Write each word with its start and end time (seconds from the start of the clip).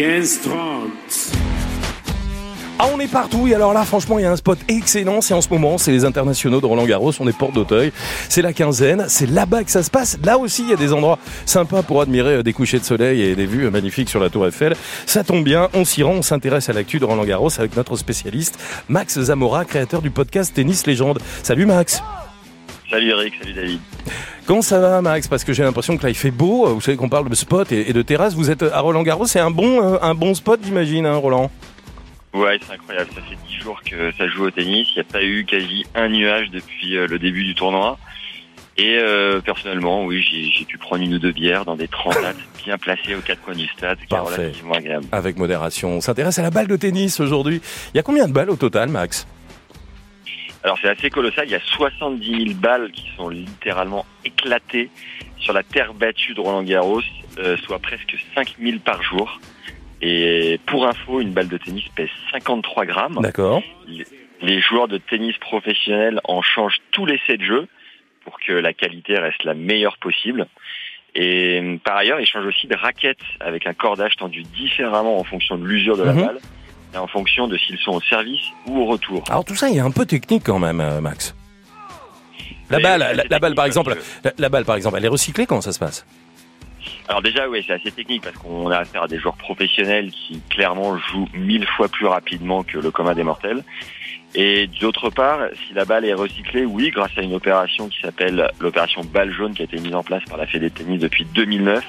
15-30. 0.00 0.48
Ah, 2.78 2.86
on 2.90 2.98
est 3.00 3.12
partout. 3.12 3.46
Et 3.46 3.54
alors 3.54 3.74
là, 3.74 3.84
franchement, 3.84 4.18
il 4.18 4.22
y 4.22 4.24
a 4.24 4.32
un 4.32 4.36
spot 4.36 4.58
excellent. 4.66 5.20
C'est 5.20 5.34
en 5.34 5.42
ce 5.42 5.50
moment, 5.50 5.76
c'est 5.76 5.92
les 5.92 6.06
internationaux 6.06 6.58
de 6.62 6.64
Roland 6.64 6.86
Garros. 6.86 7.12
On 7.20 7.28
est 7.28 7.36
porte 7.36 7.52
d'Auteuil. 7.52 7.92
C'est 8.30 8.40
la 8.40 8.54
quinzaine. 8.54 9.04
C'est 9.08 9.28
là-bas 9.28 9.62
que 9.62 9.70
ça 9.70 9.82
se 9.82 9.90
passe. 9.90 10.16
Là 10.24 10.38
aussi, 10.38 10.62
il 10.62 10.70
y 10.70 10.72
a 10.72 10.76
des 10.76 10.94
endroits 10.94 11.18
sympas 11.44 11.82
pour 11.82 12.00
admirer 12.00 12.36
euh, 12.36 12.42
des 12.42 12.54
couchers 12.54 12.78
de 12.78 12.84
soleil 12.84 13.20
et 13.20 13.34
des 13.34 13.44
vues 13.44 13.66
euh, 13.66 13.70
magnifiques 13.70 14.08
sur 14.08 14.20
la 14.20 14.30
Tour 14.30 14.46
Eiffel. 14.46 14.74
Ça 15.04 15.22
tombe 15.22 15.44
bien. 15.44 15.68
On 15.74 15.84
s'y 15.84 16.02
rend. 16.02 16.12
On 16.12 16.22
s'intéresse 16.22 16.70
à 16.70 16.72
l'actu 16.72 16.98
de 16.98 17.04
Roland 17.04 17.24
Garros 17.24 17.50
avec 17.58 17.76
notre 17.76 17.94
spécialiste, 17.96 18.58
Max 18.88 19.20
Zamora, 19.20 19.66
créateur 19.66 20.00
du 20.00 20.10
podcast 20.10 20.54
Tennis 20.54 20.86
Légende. 20.86 21.18
Salut, 21.42 21.66
Max. 21.66 22.02
Salut 22.90 23.10
Eric, 23.10 23.34
salut 23.40 23.52
David. 23.52 23.80
Comment 24.46 24.62
ça 24.62 24.80
va 24.80 25.00
Max? 25.00 25.28
Parce 25.28 25.44
que 25.44 25.52
j'ai 25.52 25.62
l'impression 25.62 25.96
que 25.96 26.02
là 26.02 26.08
il 26.08 26.16
fait 26.16 26.32
beau. 26.32 26.66
Vous 26.74 26.80
savez 26.80 26.96
qu'on 26.96 27.08
parle 27.08 27.28
de 27.28 27.34
spot 27.36 27.70
et 27.70 27.92
de 27.92 28.02
terrasse. 28.02 28.34
Vous 28.34 28.50
êtes 28.50 28.64
à 28.64 28.80
Roland 28.80 29.04
Garros. 29.04 29.26
C'est 29.26 29.38
un 29.38 29.52
bon, 29.52 29.80
euh, 29.80 29.98
un 30.02 30.14
bon 30.14 30.34
spot, 30.34 30.58
j'imagine, 30.64 31.06
hein, 31.06 31.14
Roland? 31.14 31.52
Ouais, 32.34 32.58
c'est 32.66 32.74
incroyable. 32.74 33.10
Ça 33.14 33.20
fait 33.22 33.36
dix 33.46 33.62
jours 33.62 33.80
que 33.88 34.10
ça 34.18 34.26
joue 34.26 34.46
au 34.46 34.50
tennis. 34.50 34.88
Il 34.90 34.94
n'y 34.96 35.00
a 35.02 35.12
pas 35.12 35.22
eu 35.22 35.44
quasi 35.44 35.84
un 35.94 36.08
nuage 36.08 36.50
depuis 36.50 36.96
euh, 36.96 37.06
le 37.06 37.20
début 37.20 37.44
du 37.44 37.54
tournoi. 37.54 37.96
Et 38.76 38.98
euh, 38.98 39.40
personnellement, 39.40 40.04
oui, 40.04 40.22
j'ai 40.22 40.64
pu 40.64 40.76
prendre 40.76 41.04
une 41.04 41.14
ou 41.14 41.18
deux 41.20 41.32
bières 41.32 41.64
dans 41.64 41.76
des 41.76 41.86
transats 41.86 42.32
bien 42.64 42.76
placés 42.76 43.14
aux 43.14 43.20
quatre 43.20 43.42
coins 43.42 43.54
du 43.54 43.68
stade, 43.68 43.98
qui 44.08 44.14
relativement 44.16 44.74
agréable. 44.74 45.06
Avec 45.12 45.36
modération. 45.36 45.90
On 45.90 46.00
s'intéresse 46.00 46.40
à 46.40 46.42
la 46.42 46.50
balle 46.50 46.66
de 46.66 46.76
tennis 46.76 47.20
aujourd'hui. 47.20 47.60
Il 47.94 47.98
y 47.98 48.00
a 48.00 48.02
combien 48.02 48.26
de 48.26 48.32
balles 48.32 48.50
au 48.50 48.56
total, 48.56 48.88
Max? 48.88 49.28
Alors 50.62 50.78
c'est 50.80 50.88
assez 50.88 51.10
colossal. 51.10 51.46
Il 51.46 51.52
y 51.52 51.56
a 51.56 51.60
70 51.60 52.44
000 52.44 52.58
balles 52.58 52.90
qui 52.92 53.10
sont 53.16 53.28
littéralement 53.28 54.04
éclatées 54.24 54.90
sur 55.38 55.52
la 55.52 55.62
terre 55.62 55.94
battue 55.94 56.34
de 56.34 56.40
Roland 56.40 56.62
Garros, 56.62 57.02
euh, 57.38 57.56
soit 57.58 57.78
presque 57.78 58.16
5 58.34 58.56
000 58.60 58.78
par 58.84 59.02
jour. 59.02 59.40
Et 60.02 60.60
pour 60.66 60.86
info, 60.86 61.20
une 61.20 61.32
balle 61.32 61.48
de 61.48 61.58
tennis 61.58 61.84
pèse 61.94 62.08
53 62.32 62.86
grammes. 62.86 63.18
D'accord. 63.20 63.62
Les 64.42 64.60
joueurs 64.60 64.88
de 64.88 64.98
tennis 64.98 65.36
professionnels 65.38 66.20
en 66.24 66.40
changent 66.40 66.80
tous 66.92 67.04
les 67.04 67.20
7 67.26 67.42
jeux 67.42 67.68
pour 68.24 68.38
que 68.40 68.52
la 68.52 68.72
qualité 68.72 69.18
reste 69.18 69.44
la 69.44 69.54
meilleure 69.54 69.98
possible. 69.98 70.46
Et 71.14 71.78
par 71.84 71.96
ailleurs, 71.96 72.20
ils 72.20 72.26
changent 72.26 72.46
aussi 72.46 72.66
de 72.66 72.76
raquettes 72.76 73.18
avec 73.40 73.66
un 73.66 73.74
cordage 73.74 74.16
tendu 74.16 74.42
différemment 74.42 75.18
en 75.18 75.24
fonction 75.24 75.58
de 75.58 75.66
l'usure 75.66 75.96
de 75.96 76.04
la 76.04 76.12
mhm. 76.12 76.26
balle 76.26 76.38
en 76.98 77.06
fonction 77.06 77.46
de 77.46 77.56
s'ils 77.56 77.78
sont 77.78 77.92
au 77.92 78.00
service 78.00 78.42
ou 78.66 78.80
au 78.80 78.86
retour. 78.86 79.22
Alors 79.28 79.44
tout 79.44 79.54
ça, 79.54 79.68
il 79.68 79.76
est 79.76 79.80
un 79.80 79.90
peu 79.90 80.06
technique 80.06 80.44
quand 80.44 80.58
même, 80.58 80.80
euh, 80.80 81.00
Max. 81.00 81.34
La 82.70 82.78
balle, 82.78 83.24
la, 83.28 83.38
balle 83.40 83.54
par 83.54 83.64
exemple, 83.64 83.96
la, 84.38 84.48
balle 84.48 84.64
par 84.64 84.76
exemple, 84.76 84.96
elle 84.98 85.04
est 85.04 85.08
recyclée 85.08 85.44
Comment 85.44 85.60
ça 85.60 85.72
se 85.72 85.78
passe? 85.78 86.06
Alors 87.08 87.20
déjà, 87.20 87.48
oui, 87.48 87.64
c'est 87.66 87.72
assez 87.72 87.90
technique 87.90 88.22
parce 88.22 88.36
qu'on 88.36 88.70
a 88.70 88.78
affaire 88.78 89.02
à 89.02 89.08
des 89.08 89.18
joueurs 89.18 89.36
professionnels 89.36 90.12
qui 90.12 90.40
clairement 90.48 90.96
jouent 90.96 91.28
mille 91.34 91.66
fois 91.66 91.88
plus 91.88 92.06
rapidement 92.06 92.62
que 92.62 92.78
le 92.78 92.92
commun 92.92 93.14
des 93.14 93.24
mortels. 93.24 93.64
Et 94.36 94.68
d'autre 94.80 95.10
part, 95.10 95.40
si 95.66 95.74
la 95.74 95.84
balle 95.84 96.04
est 96.04 96.14
recyclée, 96.14 96.64
oui, 96.64 96.90
grâce 96.90 97.10
à 97.16 97.22
une 97.22 97.34
opération 97.34 97.88
qui 97.88 98.00
s'appelle 98.00 98.48
l'opération 98.60 99.02
balle 99.02 99.32
jaune 99.32 99.54
qui 99.54 99.62
a 99.62 99.64
été 99.64 99.80
mise 99.80 99.94
en 99.94 100.04
place 100.04 100.22
par 100.28 100.38
la 100.38 100.46
Fédé 100.46 100.70
de 100.70 100.74
tennis 100.74 101.00
depuis 101.00 101.24
2009, 101.24 101.84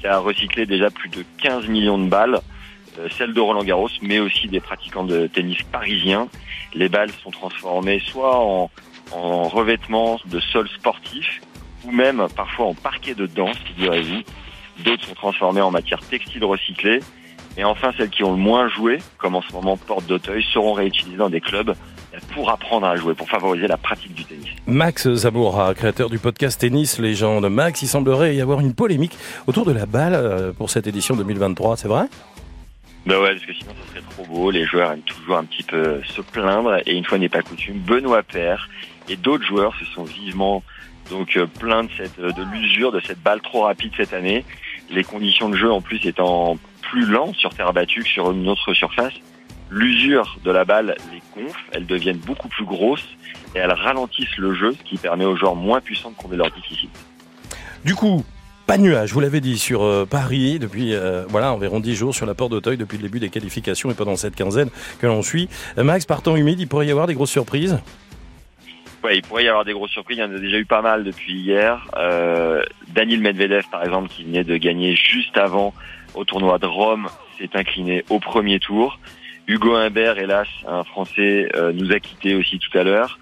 qui 0.00 0.06
a 0.06 0.18
recyclé 0.18 0.64
déjà 0.64 0.90
plus 0.90 1.10
de 1.10 1.22
15 1.42 1.68
millions 1.68 1.98
de 1.98 2.08
balles, 2.08 2.40
euh, 2.98 3.08
celles 3.16 3.34
de 3.34 3.40
Roland 3.40 3.64
Garros, 3.64 3.88
mais 4.02 4.18
aussi 4.18 4.48
des 4.48 4.60
pratiquants 4.60 5.04
de 5.04 5.26
tennis 5.26 5.62
parisiens. 5.70 6.28
Les 6.74 6.88
balles 6.88 7.10
sont 7.22 7.30
transformées 7.30 8.00
soit 8.04 8.38
en, 8.38 8.70
en 9.12 9.44
revêtement 9.44 10.18
de 10.26 10.40
sol 10.40 10.68
sportif, 10.68 11.40
ou 11.84 11.90
même 11.90 12.26
parfois 12.36 12.66
en 12.66 12.74
parquet 12.74 13.14
de 13.14 13.26
danse, 13.26 13.56
figurez-vous. 13.66 14.22
D'autres 14.84 15.04
sont 15.06 15.14
transformées 15.14 15.60
en 15.60 15.70
matière 15.70 16.00
textile 16.00 16.44
recyclée. 16.44 17.00
Et 17.56 17.64
enfin, 17.64 17.90
celles 17.96 18.10
qui 18.10 18.22
ont 18.22 18.30
le 18.30 18.38
moins 18.38 18.68
joué, 18.68 18.98
comme 19.16 19.34
en 19.34 19.42
ce 19.42 19.52
moment 19.52 19.76
Porte 19.76 20.06
d'Auteuil, 20.06 20.44
seront 20.52 20.74
réutilisées 20.74 21.16
dans 21.16 21.30
des 21.30 21.40
clubs 21.40 21.74
pour 22.32 22.50
apprendre 22.50 22.86
à 22.86 22.96
jouer, 22.96 23.14
pour 23.14 23.28
favoriser 23.28 23.66
la 23.66 23.76
pratique 23.76 24.14
du 24.14 24.24
tennis. 24.24 24.46
Max 24.66 25.12
Zaboura, 25.12 25.74
créateur 25.74 26.08
du 26.08 26.18
podcast 26.18 26.60
Tennis 26.60 26.98
Légende. 26.98 27.48
Max, 27.48 27.82
il 27.82 27.88
semblerait 27.88 28.36
y 28.36 28.40
avoir 28.40 28.60
une 28.60 28.74
polémique 28.74 29.16
autour 29.46 29.64
de 29.64 29.72
la 29.72 29.86
balle 29.86 30.14
euh, 30.14 30.52
pour 30.52 30.70
cette 30.70 30.86
édition 30.86 31.16
2023, 31.16 31.76
c'est 31.76 31.88
vrai? 31.88 32.06
Ben 33.06 33.20
ouais, 33.20 33.34
parce 33.34 33.46
que 33.46 33.54
sinon 33.54 33.72
ce 33.82 33.90
serait 33.90 34.02
trop 34.10 34.24
beau. 34.26 34.50
Les 34.50 34.66
joueurs 34.66 34.92
aiment 34.92 35.00
toujours 35.00 35.38
un 35.38 35.44
petit 35.44 35.62
peu 35.62 36.02
se 36.04 36.20
plaindre. 36.20 36.80
Et 36.86 36.94
une 36.94 37.04
fois 37.04 37.18
n'est 37.18 37.28
pas 37.28 37.42
coutume, 37.42 37.78
Benoît 37.78 38.22
Père 38.22 38.68
et 39.08 39.16
d'autres 39.16 39.46
joueurs 39.46 39.74
se 39.78 39.84
sont 39.86 40.04
vivement 40.04 40.62
donc 41.10 41.36
euh, 41.36 41.46
plein 41.46 41.84
de 41.84 41.90
cette 41.96 42.20
de 42.20 42.42
l'usure 42.52 42.92
de 42.92 43.00
cette 43.00 43.22
balle 43.22 43.40
trop 43.40 43.62
rapide 43.62 43.92
cette 43.96 44.12
année. 44.12 44.44
Les 44.90 45.04
conditions 45.04 45.48
de 45.48 45.56
jeu 45.56 45.70
en 45.70 45.80
plus 45.80 46.04
étant 46.06 46.58
plus 46.82 47.06
lentes 47.06 47.36
sur 47.36 47.54
terre 47.54 47.72
battue 47.72 48.02
que 48.02 48.08
sur 48.08 48.30
une 48.30 48.48
autre 48.48 48.74
surface, 48.74 49.14
l'usure 49.70 50.38
de 50.44 50.50
la 50.50 50.64
balle 50.64 50.96
les 51.12 51.22
gonfle, 51.34 51.60
elles 51.72 51.86
deviennent 51.86 52.18
beaucoup 52.18 52.48
plus 52.48 52.64
grosses 52.64 53.08
et 53.54 53.58
elles 53.58 53.72
ralentissent 53.72 54.36
le 54.36 54.54
jeu, 54.54 54.72
ce 54.72 54.82
qui 54.82 54.96
permet 54.96 55.24
aux 55.24 55.36
joueurs 55.36 55.54
moins 55.54 55.80
puissants 55.80 56.10
de 56.10 56.16
combler 56.16 56.38
leurs 56.38 56.50
difficiles. 56.50 56.90
Du 57.84 57.94
coup, 57.94 58.24
pas 58.68 58.76
de 58.76 58.82
nuages, 58.82 59.14
vous 59.14 59.20
l'avez 59.20 59.40
dit, 59.40 59.56
sur 59.56 59.82
euh, 59.82 60.04
Paris 60.04 60.58
depuis 60.58 60.92
euh, 60.92 61.24
voilà 61.30 61.54
environ 61.54 61.80
10 61.80 61.94
jours 61.94 62.14
sur 62.14 62.26
la 62.26 62.34
porte 62.34 62.50
d'Auteuil 62.50 62.76
depuis 62.76 62.98
le 62.98 63.04
début 63.04 63.18
des 63.18 63.30
qualifications 63.30 63.90
et 63.90 63.94
pendant 63.94 64.14
cette 64.14 64.36
quinzaine 64.36 64.68
que 65.00 65.06
l'on 65.06 65.22
suit. 65.22 65.48
Max, 65.78 66.04
par 66.04 66.20
temps 66.20 66.36
humide, 66.36 66.60
il 66.60 66.68
pourrait 66.68 66.86
y 66.86 66.90
avoir 66.90 67.06
des 67.06 67.14
grosses 67.14 67.30
surprises? 67.30 67.80
Ouais, 69.02 69.16
il 69.16 69.22
pourrait 69.22 69.44
y 69.44 69.48
avoir 69.48 69.64
des 69.64 69.72
grosses 69.72 69.92
surprises. 69.92 70.18
Il 70.18 70.20
y 70.20 70.24
en 70.24 70.34
a 70.34 70.38
déjà 70.38 70.58
eu 70.58 70.66
pas 70.66 70.82
mal 70.82 71.02
depuis 71.02 71.32
hier. 71.32 71.88
Euh, 71.96 72.62
Daniel 72.88 73.20
Medvedev, 73.20 73.64
par 73.70 73.82
exemple, 73.84 74.10
qui 74.10 74.24
venait 74.24 74.44
de 74.44 74.58
gagner 74.58 74.94
juste 74.96 75.38
avant 75.38 75.72
au 76.14 76.26
tournoi 76.26 76.58
de 76.58 76.66
Rome, 76.66 77.08
s'est 77.38 77.48
incliné 77.54 78.04
au 78.10 78.18
premier 78.18 78.58
tour. 78.58 78.98
Hugo 79.46 79.76
Humbert, 79.76 80.18
hélas, 80.18 80.48
un 80.66 80.84
Français, 80.84 81.48
euh, 81.56 81.72
nous 81.72 81.90
a 81.92 82.00
quittés 82.00 82.34
aussi 82.34 82.58
tout 82.58 82.76
à 82.76 82.82
l'heure. 82.82 83.18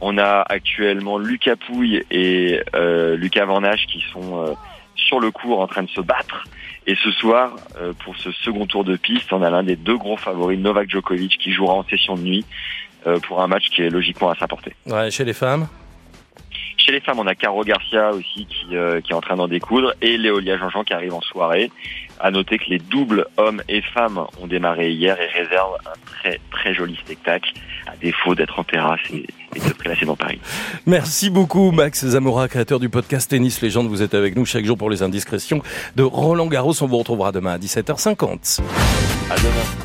On 0.00 0.18
a 0.18 0.44
actuellement 0.48 1.18
Lucas 1.18 1.56
Pouille 1.56 2.02
et 2.10 2.60
euh, 2.74 3.16
Lucas 3.16 3.44
Van 3.44 3.60
qui 3.86 4.02
sont 4.12 4.42
euh, 4.42 4.54
sur 5.10 5.18
le 5.18 5.32
cours 5.32 5.58
en 5.58 5.66
train 5.66 5.82
de 5.82 5.90
se 5.90 6.00
battre. 6.00 6.44
Et 6.86 6.94
ce 6.94 7.10
soir, 7.10 7.56
euh, 7.80 7.92
pour 8.04 8.16
ce 8.16 8.30
second 8.30 8.64
tour 8.66 8.84
de 8.84 8.96
piste, 8.96 9.32
on 9.32 9.42
a 9.42 9.50
l'un 9.50 9.64
des 9.64 9.74
deux 9.74 9.96
gros 9.96 10.16
favoris, 10.16 10.58
Novak 10.58 10.88
Djokovic, 10.88 11.36
qui 11.36 11.52
jouera 11.52 11.74
en 11.74 11.84
session 11.84 12.14
de 12.14 12.22
nuit 12.22 12.44
euh, 13.08 13.18
pour 13.18 13.42
un 13.42 13.48
match 13.48 13.70
qui 13.70 13.82
est 13.82 13.90
logiquement 13.90 14.30
à 14.30 14.36
sa 14.36 14.46
portée. 14.46 14.72
Ouais, 14.86 15.10
chez 15.10 15.24
les 15.24 15.32
femmes 15.32 15.66
chez 16.90 16.96
les 16.96 17.00
femmes, 17.00 17.20
on 17.20 17.26
a 17.28 17.36
Caro 17.36 17.62
Garcia 17.62 18.10
aussi 18.10 18.46
qui, 18.46 18.74
euh, 18.76 19.00
qui 19.00 19.12
est 19.12 19.14
en 19.14 19.20
train 19.20 19.36
d'en 19.36 19.46
découdre 19.46 19.94
et 20.02 20.18
Léolia 20.18 20.58
Jean-Jean 20.58 20.82
qui 20.82 20.92
arrive 20.92 21.14
en 21.14 21.20
soirée. 21.20 21.70
À 22.18 22.32
noter 22.32 22.58
que 22.58 22.64
les 22.68 22.78
doubles 22.78 23.26
hommes 23.36 23.62
et 23.68 23.80
femmes 23.80 24.26
ont 24.42 24.48
démarré 24.48 24.90
hier 24.90 25.16
et 25.20 25.26
réservent 25.26 25.76
un 25.86 25.98
très 26.04 26.40
très 26.50 26.74
joli 26.74 26.96
spectacle 26.96 27.52
à 27.86 27.96
défaut 27.96 28.34
d'être 28.34 28.58
en 28.58 28.64
terrasse 28.64 29.00
et, 29.12 29.24
et 29.54 29.58
de 29.60 29.64
se 29.64 29.72
prélasser 29.72 30.04
dans 30.04 30.16
Paris. 30.16 30.40
Merci 30.84 31.30
beaucoup 31.30 31.70
Max 31.70 32.04
Zamora, 32.04 32.48
créateur 32.48 32.80
du 32.80 32.88
podcast 32.88 33.30
Tennis 33.30 33.62
Légende. 33.62 33.86
Vous 33.86 34.02
êtes 34.02 34.14
avec 34.14 34.34
nous 34.34 34.44
chaque 34.44 34.64
jour 34.64 34.76
pour 34.76 34.90
les 34.90 35.04
indiscrétions 35.04 35.62
de 35.94 36.02
Roland 36.02 36.48
Garros. 36.48 36.74
On 36.82 36.86
vous 36.86 36.98
retrouvera 36.98 37.30
demain 37.30 37.52
à 37.52 37.58
17h50. 37.58 38.60
À 39.30 39.36
demain. 39.36 39.79